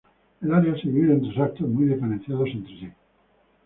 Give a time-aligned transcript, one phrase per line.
[0.41, 2.91] El Área se divide en tres actos muy diferenciados entre sí.